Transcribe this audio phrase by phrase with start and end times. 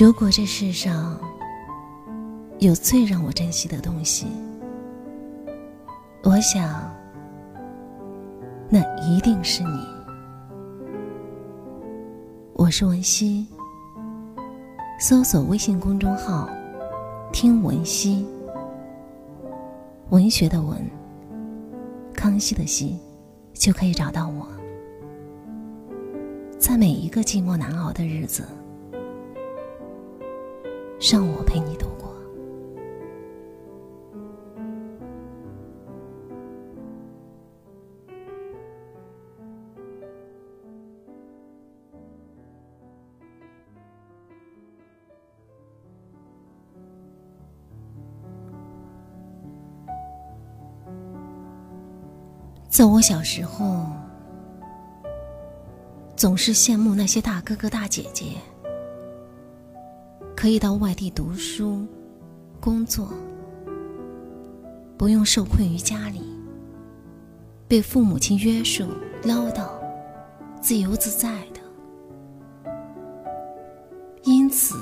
[0.00, 1.20] 如果这世上
[2.60, 4.26] 有最让我珍惜的东西，
[6.22, 6.90] 我想，
[8.70, 9.86] 那一定是你。
[12.54, 13.46] 我是文熙，
[14.98, 16.48] 搜索微信公众号
[17.30, 18.26] “听文熙”，
[20.08, 20.80] 文学的文，
[22.14, 22.98] 康熙的熙，
[23.52, 24.48] 就可以找到我。
[26.58, 28.48] 在每一个寂寞难熬的日子。
[31.02, 32.12] 让我陪你度过。
[52.68, 53.84] 在我小时候，
[56.16, 58.36] 总是羡慕那些大哥哥大姐姐。
[60.42, 61.86] 可以到外地读书、
[62.60, 63.08] 工作，
[64.98, 66.20] 不用受困于家里，
[67.68, 68.88] 被父母亲约束、
[69.22, 69.68] 唠叨，
[70.60, 72.72] 自由自在的。
[74.24, 74.74] 因此，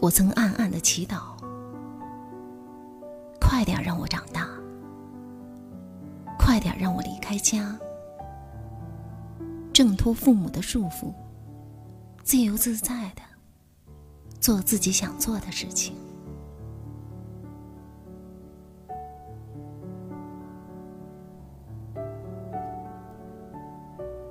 [0.00, 1.36] 我曾暗暗的祈祷：
[3.38, 4.48] 快点让我长大，
[6.38, 7.78] 快点让我离开家，
[9.70, 11.12] 挣脱父母的束缚，
[12.22, 13.20] 自由自在的。
[14.44, 15.94] 做自己想做的事情。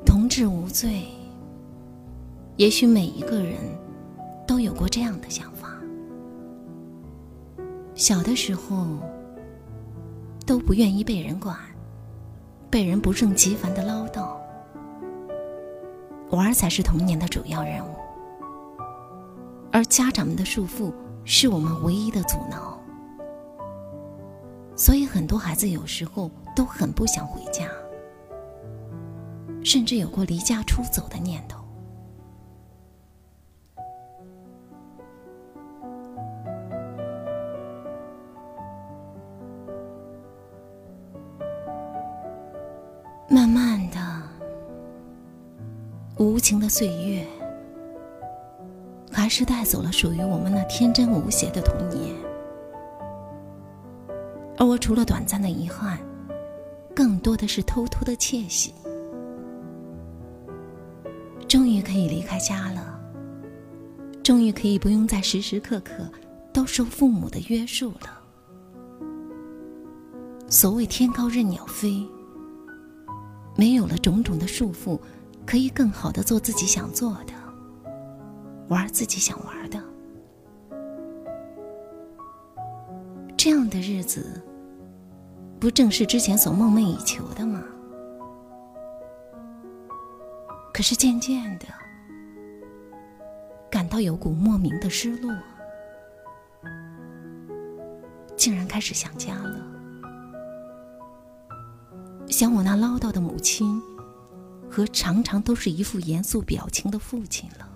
[0.06, 1.06] 同志无罪。
[2.58, 3.56] 也许每一个人
[4.46, 5.68] 都有过这样的想法：
[7.96, 8.86] 小的时候
[10.46, 11.58] 都不愿意被人管，
[12.70, 14.38] 被人不胜其烦的唠叨，
[16.30, 18.03] 玩才是童年的主要任务。
[19.74, 20.94] 而家长们的束缚
[21.26, 22.80] 是我们唯一的阻挠，
[24.76, 27.68] 所以很多孩子有时候都很不想回家，
[29.64, 31.60] 甚至有过离家出走的念头。
[43.28, 43.98] 慢慢的，
[46.20, 47.26] 无情的岁月。
[49.24, 52.14] 还是带走了属于我们那天真无邪的童年，
[54.58, 55.98] 而我除了短暂的遗憾，
[56.94, 58.74] 更多的是偷偷的窃喜。
[61.48, 63.00] 终于可以离开家了，
[64.22, 65.94] 终于可以不用再时时刻刻
[66.52, 68.20] 都受父母的约束了。
[70.50, 72.06] 所谓天高任鸟飞，
[73.56, 75.00] 没有了种种的束缚，
[75.46, 77.43] 可以更好的做自己想做的。
[78.70, 79.84] 玩自己想玩的，
[83.38, 84.42] 这样的日子，
[85.60, 87.62] 不正是之前所梦寐以求的吗？
[90.74, 91.68] 可是渐渐的，
[93.70, 95.32] 感到有股莫名的失落，
[98.36, 99.60] 竟然开始想家了，
[102.28, 103.80] 想我那唠叨的母亲
[104.72, 107.70] 和常常都是一副严肃表情的父亲了。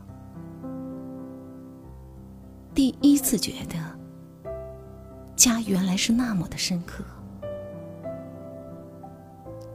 [2.78, 3.76] 第一次觉得，
[5.36, 7.04] 家原来是那么的深刻。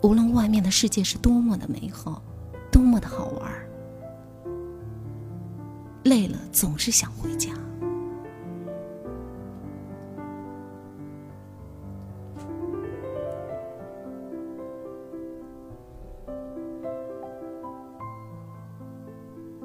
[0.05, 2.23] 无论外面的世界是多么的美好，
[2.71, 3.51] 多么的好玩，
[6.05, 7.51] 累了总是想回家。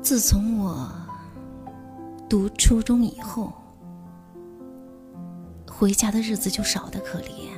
[0.02, 0.57] 自从。
[2.30, 3.54] 读初中以后，
[5.66, 7.52] 回家的日子就少得可怜，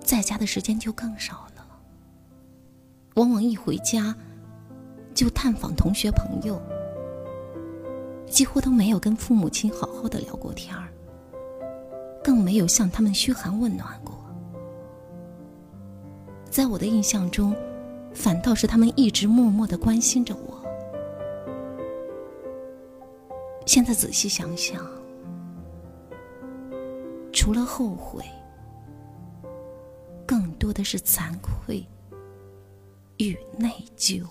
[0.00, 1.66] 在家的时间就更少了。
[3.16, 4.16] 往往一回家，
[5.14, 6.58] 就探访同学朋友，
[8.26, 10.88] 几乎都没有跟父母亲好好的聊过天儿，
[12.24, 14.16] 更没有向他们嘘寒问暖过。
[16.50, 17.54] 在我的印象中，
[18.14, 20.45] 反倒是他们一直默默的关心着我。
[23.66, 24.82] 现在仔细想想，
[27.32, 28.24] 除了后悔，
[30.24, 31.84] 更多的是惭愧
[33.18, 34.24] 与内疚。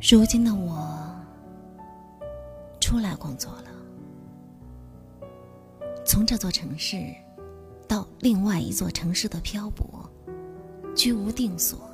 [0.00, 1.14] 如今的我
[2.80, 3.70] 出来工作了，
[6.04, 7.14] 从这座城市。
[7.90, 10.08] 到另外一座城市的漂泊，
[10.94, 11.90] 居无定所。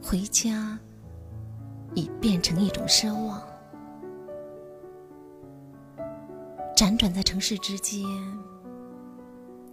[0.00, 0.78] 回家
[1.96, 3.42] 已变成一种奢望。
[6.76, 8.00] 辗转在城市之间，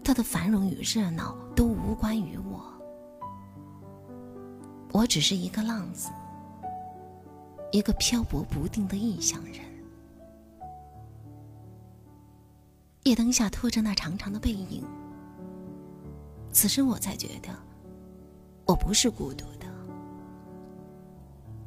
[0.03, 2.59] 它的繁荣与热闹都无关于我。
[4.94, 6.09] 我只是一个浪子，
[7.71, 9.72] 一个漂泊不定的异乡人。
[13.03, 14.81] 夜灯下拖着那长长的背影，
[16.51, 17.50] 此时我才觉得，
[18.65, 19.67] 我不是孤独的。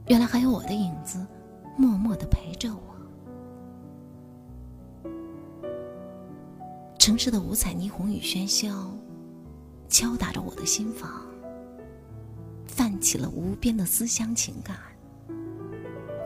[0.06, 1.27] 原来还有我的影子，
[1.77, 2.81] 默默的陪着我。
[6.99, 8.91] 城市的五彩霓虹与喧嚣，
[9.91, 11.23] 敲打着我的心房。
[12.67, 14.77] 泛起了无边的思乡情感，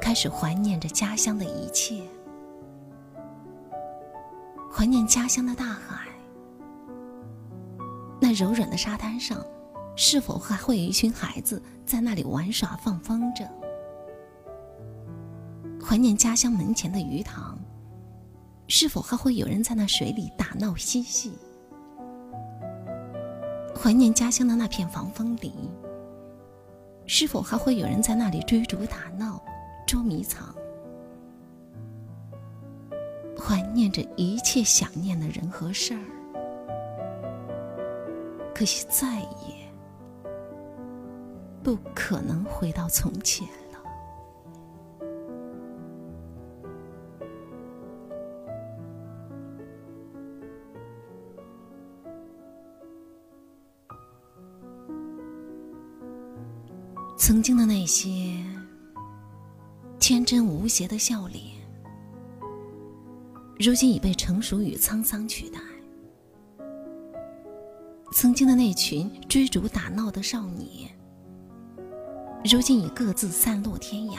[0.00, 2.02] 开始怀念着家乡的一切，
[4.80, 6.08] 怀念家乡的大海。
[8.18, 9.44] 那柔软的沙滩上，
[9.94, 13.46] 是否还会有一群孩子在那里玩耍放风筝？
[15.84, 17.58] 怀念家乡门前的鱼塘，
[18.68, 21.34] 是否还会有人在那水里打闹嬉戏？
[23.78, 25.52] 怀念家乡的那片防风林。
[27.04, 29.42] 是否还会有人在那里追逐打闹、
[29.86, 30.54] 捉迷藏？
[33.40, 36.04] 怀念着一切想念的人和事儿，
[38.54, 39.72] 可惜再也
[41.62, 43.80] 不可能回到从前了。
[57.16, 58.10] 曾经的那些
[59.98, 61.59] 天真无邪的笑脸，
[63.62, 65.60] 如今已被成熟与沧桑取代。
[68.10, 70.90] 曾经的那群追逐打闹的少年，
[72.42, 74.18] 如今已各自散落天涯。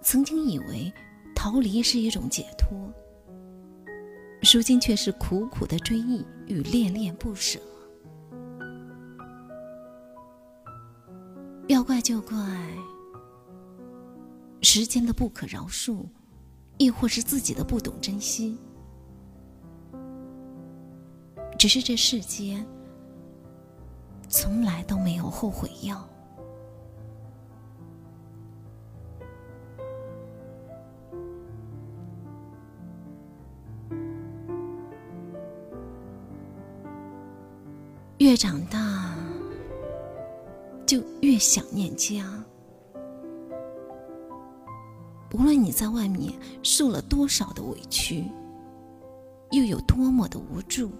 [0.00, 0.90] 曾经以为
[1.36, 2.90] 逃离是一种解脱，
[4.50, 7.60] 如今却是苦苦的追忆与恋恋不舍。
[11.66, 12.34] 要怪就怪
[14.62, 16.06] 时间的不可饶恕，
[16.78, 18.56] 亦或是自己的不懂珍惜。
[21.58, 22.64] 只是这世间
[24.28, 26.08] 从来都没有后悔药。
[38.18, 38.98] 越长大。
[40.88, 42.42] 就越想念家。
[45.38, 46.32] 无论你在外面
[46.64, 48.24] 受了多少的委屈，
[49.52, 50.90] 又有多么的无助，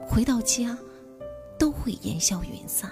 [0.00, 0.76] 回到家
[1.58, 2.90] 都会烟消云散。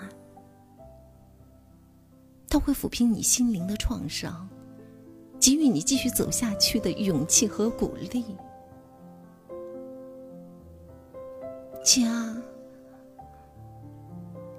[2.49, 4.47] 它会抚平你心灵的创伤，
[5.41, 8.37] 给予你继续走下去的勇气和鼓励。
[11.83, 12.37] 家。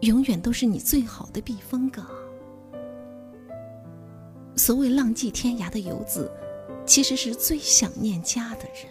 [0.02, 2.06] 永远都是你最好的避风港。
[4.68, 6.30] 所谓浪迹天涯的游子，
[6.86, 8.86] 其实是最想念家的人。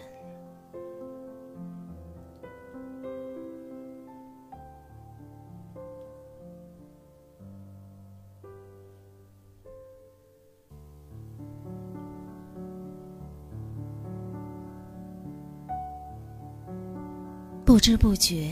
[17.63, 18.51] 不知不觉。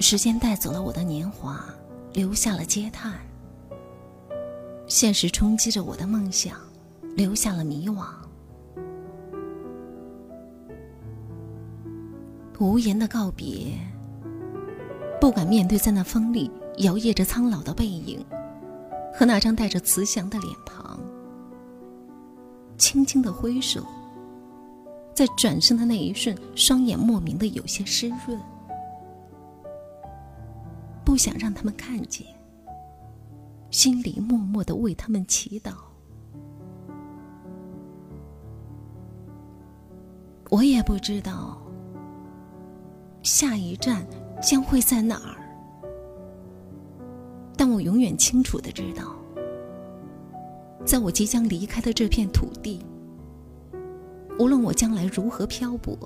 [0.00, 1.64] 时间带走了我的年华，
[2.14, 3.12] 留下了嗟叹；
[4.92, 6.54] 现实冲击着我的梦想，
[7.16, 8.04] 留下了迷惘。
[12.58, 13.72] 无言的告别，
[15.18, 18.22] 不敢面对在那风里摇曳着苍老的背影，
[19.14, 21.00] 和那张带着慈祥的脸庞。
[22.76, 23.82] 轻轻的挥手，
[25.14, 28.38] 在转身的那一瞬，双眼莫名的有些湿润。
[31.02, 32.26] 不想让他们看见，
[33.72, 35.72] 心里默默的为他们祈祷。
[40.50, 41.56] 我也不知道
[43.22, 44.06] 下一站
[44.42, 45.40] 将会在哪儿，
[47.56, 49.16] 但我永远清楚的知道，
[50.84, 52.84] 在我即将离开的这片土地，
[54.38, 55.96] 无论我将来如何漂泊，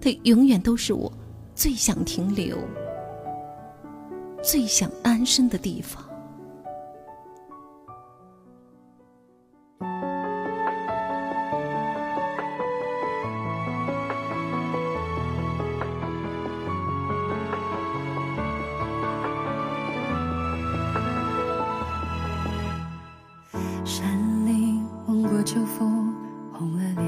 [0.00, 1.12] 它永远都是我
[1.54, 2.58] 最想停留。
[4.42, 6.04] 最想安身的地方。
[23.86, 24.04] 山
[24.44, 26.12] 林吻过秋风
[26.52, 27.05] 红了脸。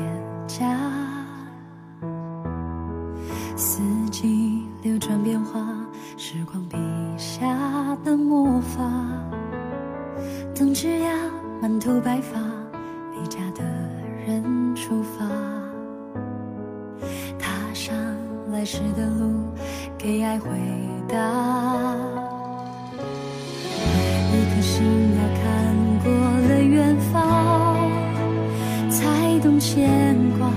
[29.59, 30.51] 牵挂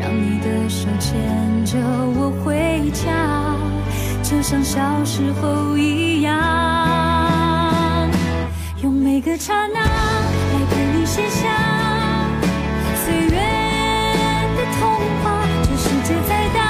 [0.00, 1.78] 让你的手牵着
[2.16, 3.56] 我回家。
[4.22, 6.32] 就像小时候一样
[8.82, 11.48] 用每个刹那来陪你写下
[13.04, 13.36] 岁月
[14.56, 14.80] 的童
[15.22, 16.61] 话这世界再大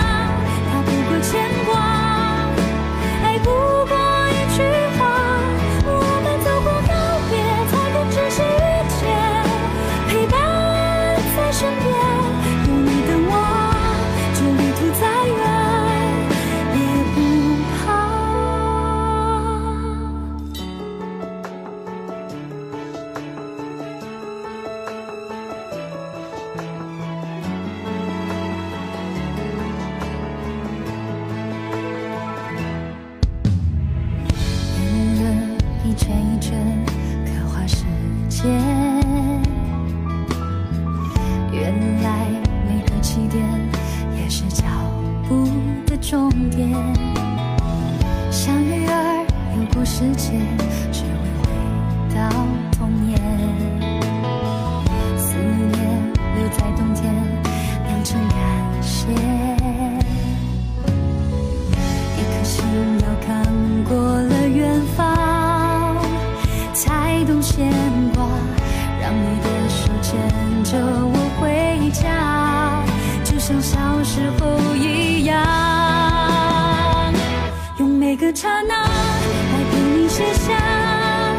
[78.22, 81.34] 的刹那来陪你写下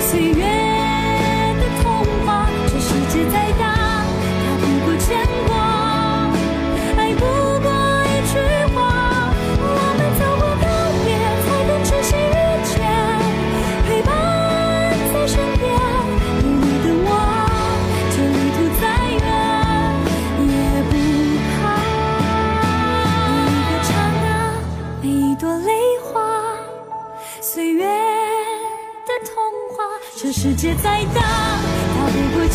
[0.00, 0.42] 岁月
[1.54, 3.65] 的童话这世界再大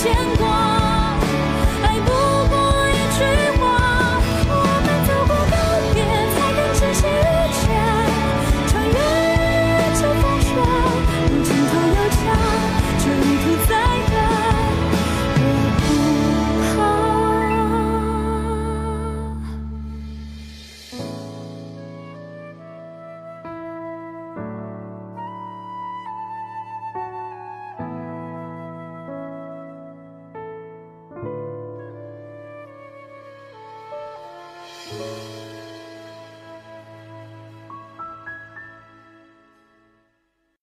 [0.01, 0.60] 牵挂